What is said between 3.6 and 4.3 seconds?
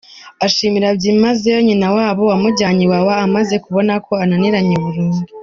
kubona ko